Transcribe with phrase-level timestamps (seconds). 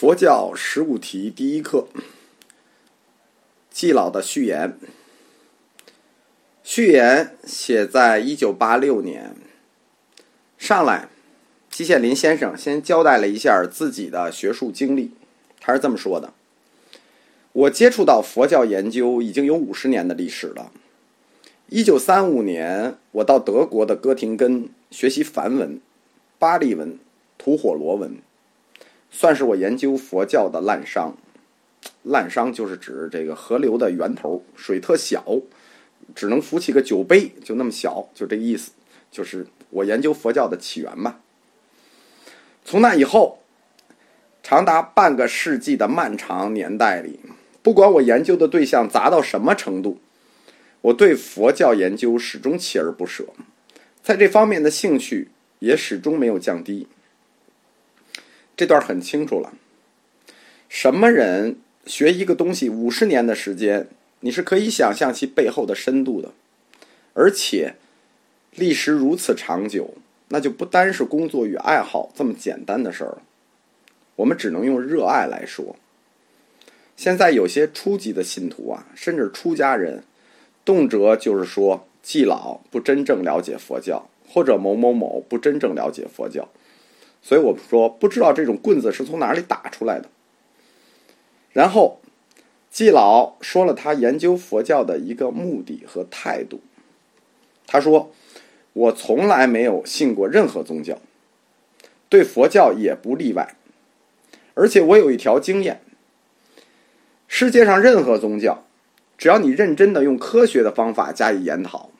[0.00, 1.86] 佛教十五题第一课，
[3.70, 4.78] 季老的序言。
[6.64, 9.36] 序言写在一九八六年。
[10.56, 11.10] 上来，
[11.68, 15.10] 季羡林先生先交代了一下自己的学术经历。
[15.60, 16.32] 他是这么说的
[17.52, 20.72] ：“我接触到佛教研究已经有五十年的历史了。
[21.68, 25.78] 一九三五年，我到德国的哥廷根学习梵文、
[26.38, 26.98] 巴利文、
[27.36, 28.16] 吐火罗文。”
[29.10, 31.12] 算是我研究佛教的滥觞，
[32.04, 35.24] 滥觞就是指这个河流的源头，水特小，
[36.14, 38.72] 只能浮起个酒杯，就那么小，就这意思。
[39.10, 41.20] 就是我研究佛教的起源吧。
[42.64, 43.40] 从那以后，
[44.42, 47.18] 长达半个世纪的漫长年代里，
[47.60, 49.98] 不管我研究的对象杂到什么程度，
[50.82, 53.26] 我对佛教研究始终锲而不舍，
[54.00, 56.86] 在这方面的兴趣也始终没有降低。
[58.60, 59.54] 这段很清楚了。
[60.68, 61.56] 什么人
[61.86, 63.88] 学一个东西五十年的时间，
[64.20, 66.32] 你是可以想象其背后的深度的，
[67.14, 67.76] 而且
[68.50, 69.94] 历时如此长久，
[70.28, 73.22] 那就不单是工作与爱好这么简单的事儿了。
[74.16, 75.76] 我们只能用热爱来说。
[76.98, 80.04] 现在有些初级的信徒啊，甚至出家人，
[80.66, 86.46] 动辄就是说季老不真正了解佛教，或者某某某不真正了解佛教。
[87.22, 90.08] 所以我们说，不知道这种棍子是从哪里打出来的。
[91.52, 92.00] 然后，
[92.70, 96.60] 季老说了他研究佛教的一个目的和态度。
[97.66, 98.10] 他说
[98.72, 100.98] ：“我从来没有信过任何宗教，
[102.08, 103.54] 对佛教也不例外。
[104.54, 105.82] 而且我有一条经验：
[107.28, 108.64] 世界上任何宗教，
[109.16, 111.90] 只要你认真的用科学的方法加以研讨，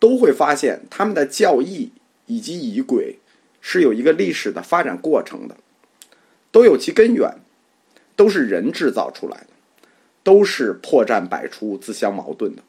[0.00, 1.92] 都会发现他们的教义
[2.26, 3.18] 以及仪轨。”
[3.60, 5.56] 是有一个历史的发展过程的，
[6.50, 7.36] 都有其根源，
[8.16, 9.48] 都是人制造出来的，
[10.22, 12.62] 都是破绽百出、自相矛盾的。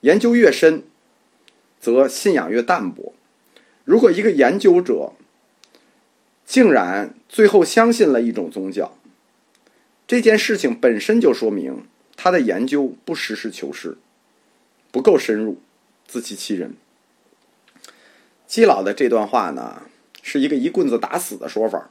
[0.00, 0.82] 研究越深，
[1.80, 3.14] 则信仰越淡薄。
[3.84, 5.12] 如果一个研究者
[6.46, 8.96] 竟然最后相信了一种宗教，
[10.06, 11.86] 这件事情本身就说明
[12.16, 13.96] 他的研究不实事求是，
[14.90, 15.60] 不够深入，
[16.06, 16.74] 自欺欺人。
[18.46, 19.82] 基老的这段话呢？
[20.32, 21.90] 是一个一棍子打死的说法，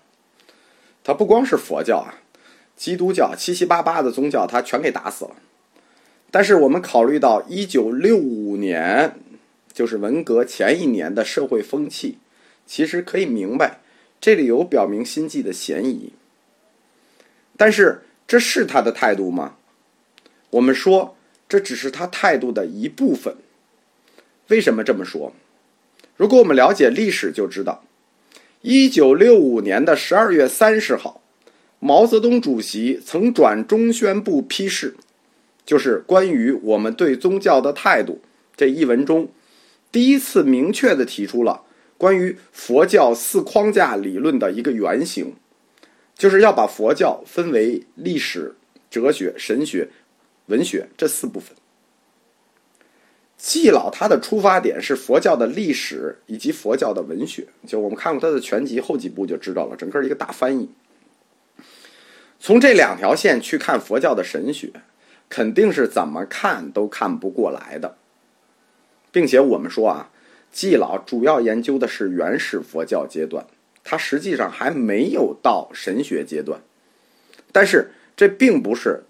[1.03, 2.23] 他不光是佛教啊，
[2.77, 5.31] 基督教七七八八的宗教他全给打死了。
[6.31, 9.19] 但是我们考虑到一九六五年，
[9.73, 12.17] 就是文革前一年的社会风气，
[12.65, 13.79] 其实可以明白
[14.21, 16.13] 这里有表明心迹的嫌疑。
[17.57, 19.55] 但是这是他的态度吗？
[20.51, 21.17] 我们说
[21.49, 23.35] 这只是他态度的一部分。
[24.47, 25.33] 为什么这么说？
[26.15, 27.83] 如果我们了解历史，就知道。
[28.61, 31.21] 一九六五年的十二月三十号，
[31.79, 34.97] 毛泽东主席曾转中宣部批示，
[35.65, 38.19] 就是关于我们对宗教的态度
[38.57, 39.29] 这一文中，
[39.93, 41.61] 第一次明确的提出了
[41.97, 45.35] 关于佛教四框架理论的一个原型，
[46.17, 48.55] 就是要把佛教分为历史、
[48.91, 49.87] 哲学、神学、
[50.47, 51.55] 文学这四部分。
[53.39, 60.69] 季老他的出发点是佛教的历史以及佛教的文学，就我们看过他的全集后几部就知道了，整个一个大翻译。
[62.37, 64.73] 从这两条线去看佛教的神学，
[65.29, 67.95] 肯定是怎么看都看不过来的，
[69.09, 70.09] 并且我们说啊，
[70.51, 73.47] 季老主要研究的是原始佛教阶段，
[73.85, 76.59] 他实际上还没有到神学阶段，
[77.53, 79.05] 但是这并不是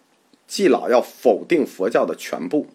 [0.46, 2.68] 季老要否定佛教的全部。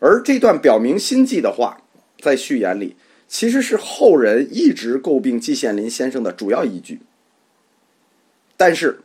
[0.00, 1.82] 而这段表明心迹的话，
[2.20, 7.00] 在序言里其实是后人一直诟病季羡林先生的主要依据。
[8.56, 9.00] 但是，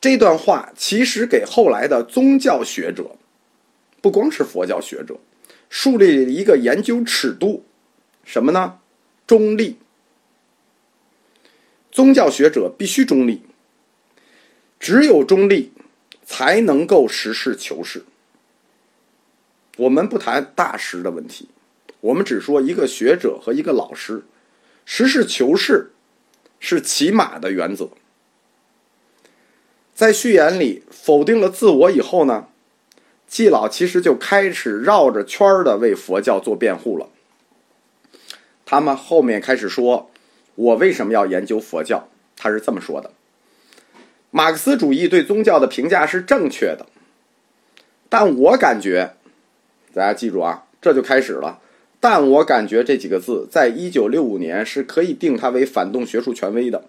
[0.00, 3.16] 这段话其实给后来的宗教学者，
[4.00, 5.18] 不光是佛教学者，
[5.68, 7.64] 树立了一个研究尺度，
[8.24, 8.78] 什么呢？
[9.26, 9.76] 中立。
[11.90, 13.42] 宗教学者必须中立，
[14.78, 15.72] 只有中立，
[16.24, 18.04] 才能够实事求是。
[19.78, 21.48] 我们不谈大师的问题，
[22.00, 24.24] 我们只说一个学者和一个老师，
[24.84, 25.92] 实事求是
[26.58, 27.90] 是起码的原则。
[29.94, 32.48] 在序言里否定了自我以后呢，
[33.28, 37.08] 季老其实就开始绕着圈儿的为佛教做辩护了。
[38.66, 40.10] 他们后面开始说，
[40.56, 42.08] 我为什么要研究佛教？
[42.36, 43.12] 他是这么说的：
[44.32, 46.86] 马克思主义对宗教的评价是正确的，
[48.08, 49.14] 但我感觉。
[49.98, 51.60] 大家记住啊，这就开始了。
[52.00, 56.84] 但我感觉这几个字，在一九六五年是可以定它为反动学术权威的。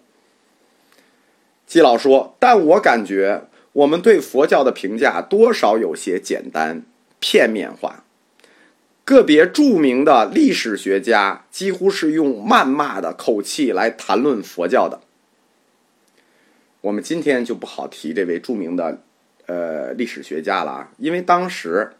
[1.66, 6.84] 季老说：“但我感觉我们对佛教的评价多少有些简单、
[7.20, 8.04] 片面化。
[9.04, 15.02] 个别著名的历史学家几乎是用谩骂的口气来谈论佛教的。
[16.82, 19.02] 我们今天就不好提这位著名的
[19.48, 21.94] 呃历史学家了啊，因为当时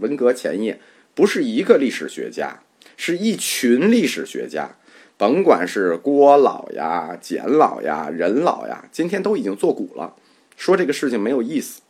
[0.00, 0.80] 文革前夜
[1.14, 2.62] 不是一个历史学家，
[2.96, 4.76] 是一群历史学家。”
[5.20, 10.14] 甭管是郭老呀、简老呀、任老呀，今天都已经作古了，
[10.56, 11.82] 说这个事情没有意思。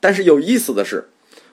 [0.00, 1.10] 但是有意思的是，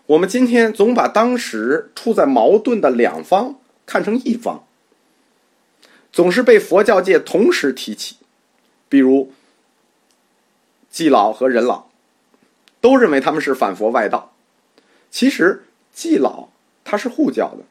[0.08, 4.66] 我们今天总把当时处在矛盾的两方看成一方，
[6.12, 8.16] 总是被佛教界同时提起，
[8.90, 9.32] 比如
[10.90, 11.90] 季老和任老，
[12.82, 14.34] 都认为他们是反佛外道。
[15.10, 16.50] 其实季老
[16.84, 17.64] 他是护教的，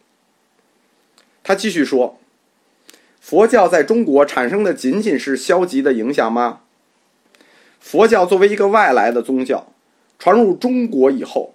[1.42, 2.18] 他继续说。
[3.20, 6.60] 佛教在中国产生的仅仅是消极的影响吗？
[7.80, 9.72] 佛教作为一个外来的宗教，
[10.16, 11.54] 传入中国以后，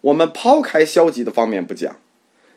[0.00, 1.96] 我们抛开消极的方面不讲，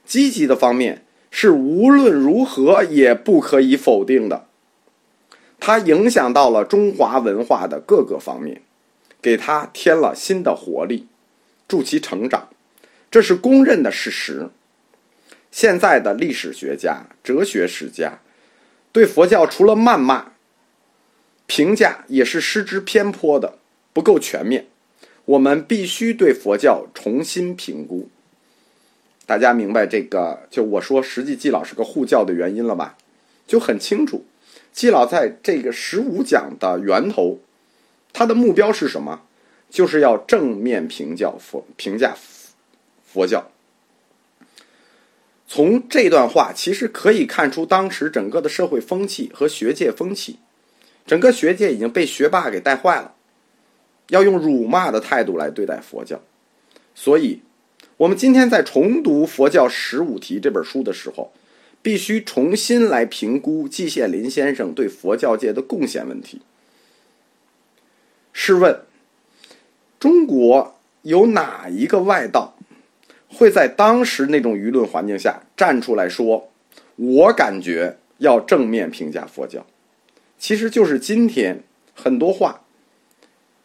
[0.06, 4.46] 积极的方面是无论如何也不可以否定的。
[5.60, 8.62] 它影响到了中华文化的各个方面，
[9.20, 11.08] 给它添了新的活力，
[11.68, 12.50] 助其成长，
[13.12, 14.50] 这是公认的事实。
[15.52, 18.20] 现在的历史学家、哲学史家。
[18.94, 20.32] 对佛教除了谩骂，
[21.46, 23.58] 评价也是失之偏颇的，
[23.94, 24.68] 不够全面。
[25.26, 28.10] 我们必须对佛教重新评估。
[29.26, 30.48] 大家明白这个？
[30.50, 32.98] 就我说，实际季老是个护教的原因了吧？
[33.48, 34.26] 就很清楚，
[34.74, 37.40] 季老在这个十五讲的源头，
[38.12, 39.22] 他的目标是什么？
[39.70, 42.14] 就是要正面评教佛，评价
[43.12, 43.50] 佛教。
[45.48, 50.40] 从这段话其实可以看出，当时整个的社会风气和学界风气，
[51.06, 53.16] 整个学界已经被学霸给带坏了，
[54.08, 56.22] 要用辱骂的态度来对待佛教。
[56.96, 57.42] 所以，
[57.98, 61.34] 我们今天在重读《佛教十五题》这本书的时候，
[61.82, 66.42] 必须重新来评估季羡林先生对佛教界的贡献问题。
[68.32, 68.84] 试问，
[70.00, 72.58] 中国有哪一个外道？
[73.34, 76.52] 会在当时那种舆论环境下站出来说
[76.98, 79.66] ：“我感觉要正面评价佛教。”
[80.38, 81.64] 其实就是今天
[81.96, 82.62] 很多话，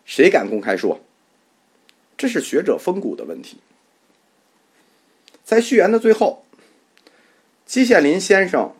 [0.04, 1.00] 谁敢公开说？
[2.16, 3.58] 这是学者风骨的问题。
[5.44, 6.44] 在序言的最后，
[7.66, 8.74] 季羡林先生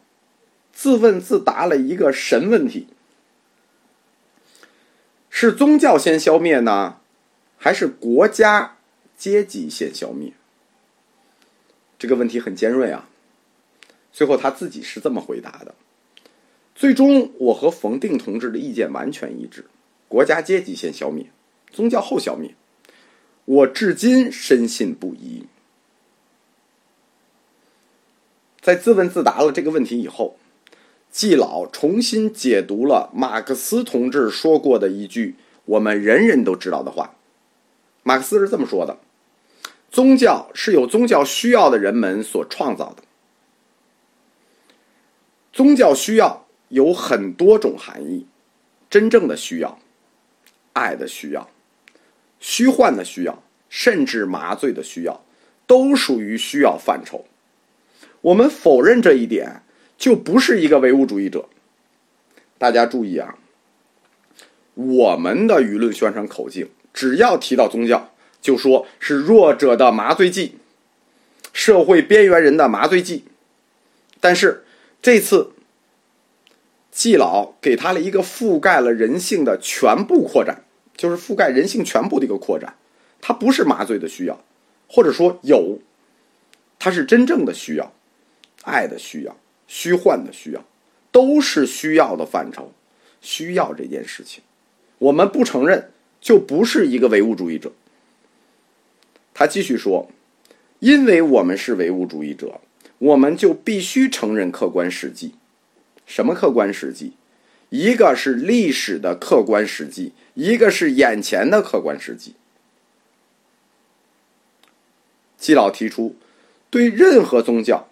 [0.73, 2.89] 自问自答了一个神问题：
[5.29, 7.01] 是宗教先消灭呢，
[7.57, 8.77] 还是国家
[9.19, 10.33] 阶级先消灭？
[11.99, 13.09] 这个问题很尖锐啊！
[14.13, 15.75] 最后他自己是这么回答的
[16.75, 19.67] ：“最终，我和冯定同志的意见完全一致，
[20.09, 21.27] 国家阶级先消灭，
[21.71, 22.55] 宗教后消灭。
[23.45, 25.47] 我至今深信不疑。”
[28.61, 30.39] 在自问自答了这个问题以后，
[31.11, 37.15] 季老重新解读了马克思同志说过的一句我们人人都知道的话。
[38.03, 38.99] 马克思是这么说的。
[39.91, 43.03] 宗教是有宗教需要的人们所创造的。
[45.53, 48.27] 宗教需要有很多种含义，
[48.91, 49.79] 真正的需要、
[50.75, 51.49] 爱的需要、
[52.39, 55.25] 虚幻的需要，甚至麻醉的需要，
[55.67, 57.25] 都属于需要范畴。
[58.21, 59.63] 我们否认这一点，
[59.97, 61.49] 就不是一个唯物主义者。
[62.59, 63.39] 大家注意啊，
[64.75, 68.13] 我们的舆论宣传口径，只要提到宗教。
[68.47, 70.55] 就说是弱者的麻醉剂，
[71.53, 73.25] 社会边缘人的麻醉剂。
[74.21, 74.65] 但是
[75.03, 75.51] 这次
[76.93, 80.63] 季老给他了一个覆盖了人性的全部扩展，
[80.97, 82.77] 就是覆盖人性全部的一个扩展。
[83.21, 84.41] 它不是麻醉的需要，
[84.87, 85.81] 或者说有，
[86.79, 87.93] 它是真正的需要，
[88.63, 89.37] 爱的需要，
[89.67, 90.65] 虚幻的需要，
[91.11, 92.73] 都是需要的范畴。
[93.23, 94.41] 需要这件事情，
[94.99, 97.73] 我们不承认，就不是一个唯物主义者。
[99.39, 100.09] 他继续说
[100.81, 102.59] ：“因为我们是唯物主义者，
[102.97, 105.35] 我们就必须承认客观实际。
[106.07, 107.13] 什么客观实际？
[107.69, 112.35] 一个是历史的客观实际，一个是眼前的客观实际。”
[115.37, 116.17] 季老提出，
[116.71, 117.91] 对任何宗教，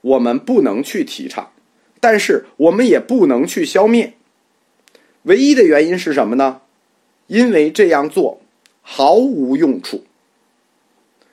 [0.00, 1.52] 我们不能去提倡，
[2.00, 4.14] 但是我们也不能去消灭。
[5.22, 6.62] 唯一的原因是什么呢？
[7.28, 8.40] 因为这样做
[8.80, 10.04] 毫无用处。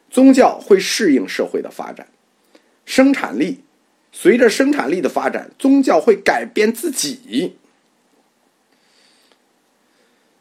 [0.09, 2.07] 宗教会适应社会的发展，
[2.85, 3.61] 生产力
[4.11, 7.57] 随着生产力的发展，宗教会改变自己。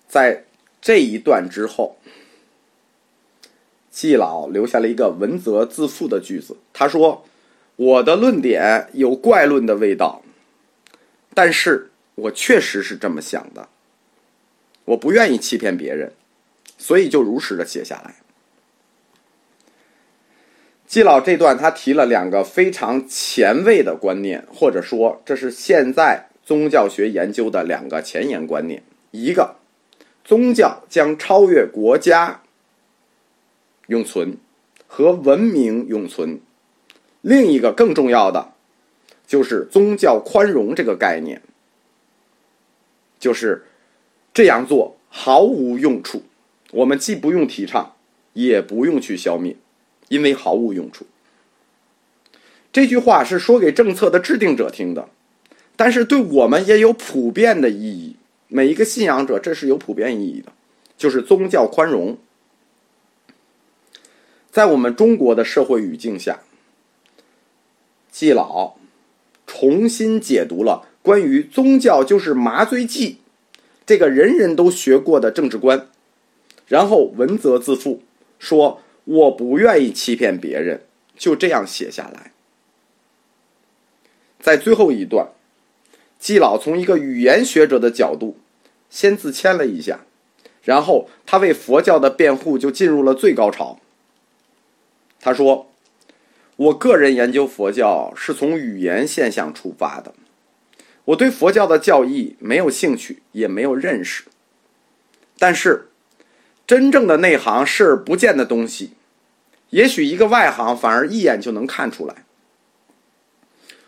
[0.09, 0.45] 在
[0.81, 1.99] 这一段之后，
[3.91, 6.57] 季老留下了一个文责自负的句子。
[6.73, 7.27] 他说
[7.77, 10.23] ：“我的论点有怪论的味道，
[11.35, 13.69] 但是我确实是这么想的。
[14.87, 16.15] 我不愿意欺骗别人，
[16.79, 18.15] 所以就如实的写下来。”
[20.89, 29.57] 季老这段他提了两个非常前卫的观念，或者说这是现在宗教学研究的两个前沿观念：一个，
[30.25, 32.41] 宗教将超越国家
[33.89, 34.39] 永存
[34.87, 36.39] 和文明永存；
[37.21, 38.55] 另一个更重要的，
[39.27, 41.43] 就是宗教宽容这个概念，
[43.19, 43.67] 就是
[44.33, 46.23] 这样做毫无用处，
[46.71, 47.95] 我们既不用提倡，
[48.33, 49.55] 也不用去消灭。
[50.09, 51.07] 因为毫无用处。
[52.71, 55.09] 这句话是说给政策的制定者听的，
[55.75, 58.17] 但是对我们也有普遍的意义。
[58.47, 60.53] 每一个信仰者，这是有普遍意义的，
[60.97, 62.19] 就是宗教宽容。
[64.51, 66.41] 在我们中国的社会语境下，
[68.11, 68.77] 季老
[69.47, 73.19] 重新解读了关于宗教就是麻醉剂
[73.85, 75.89] 这个人人都学过的政治观，
[76.67, 78.03] 然后文责自负，
[78.39, 78.83] 说。
[79.11, 80.83] 我不愿意欺骗别人，
[81.17, 82.33] 就这样写下来。
[84.39, 85.29] 在最后一段，
[86.19, 88.37] 季老从一个语言学者的角度
[88.91, 90.01] 先自谦了一下，
[90.63, 93.81] 然后他为佛教的辩护就进入了最高潮。
[95.19, 95.71] 他说
[96.57, 100.13] ：“我个人研究佛教是从语言现象出发的，
[101.07, 104.25] 我对佛教的教义没有兴趣，也没有认识。
[105.39, 105.89] 但是，
[106.67, 108.91] 真正的内行视而不见的东西。”
[109.71, 112.25] 也许一个外行反而一眼就能看出来。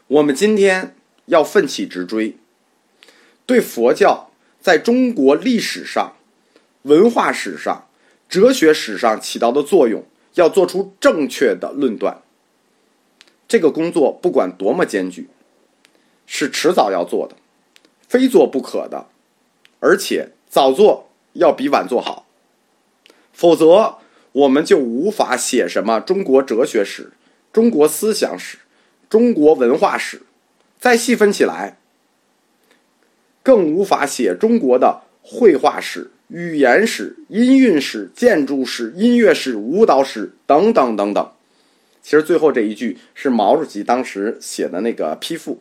[0.09, 0.95] 我们今天
[1.27, 2.37] 要奋起直追，
[3.47, 6.17] 对佛教在中国历史上、
[6.83, 7.87] 文化史上、
[8.29, 12.21] 哲学史上起到的作用，要做出正确的论断。
[13.49, 15.29] 这个工作不管多么艰巨，
[16.27, 17.37] 是迟早要做的，
[18.07, 19.07] 非做不可的，
[19.79, 22.27] 而且早做要比晚做好，
[23.33, 23.99] 否则。
[24.33, 27.11] 我们就无法写什么中国哲学史、
[27.53, 28.59] 中国思想史、
[29.09, 30.23] 中国文化史，
[30.79, 31.79] 再细分起来，
[33.43, 41.33] 更无法写中国的绘画史、语言史、音韵史、建筑史、音乐史、舞蹈史等等等等。
[42.01, 45.61] 其实最后这一句是毛主席当时写的那个批复，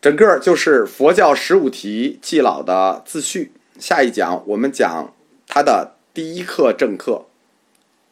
[0.00, 3.52] 整个就是佛教十五题记老的自序。
[3.80, 5.12] 下一讲我们讲
[5.48, 5.96] 他的。
[6.14, 7.26] 第一课正课，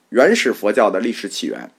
[0.08, 1.70] 原始佛教的历史起源。